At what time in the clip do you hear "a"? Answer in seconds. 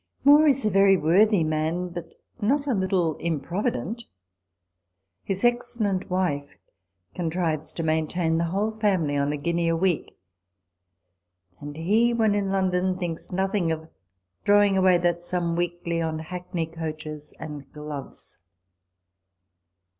0.65-0.71, 2.65-2.73, 9.31-9.37, 9.67-9.75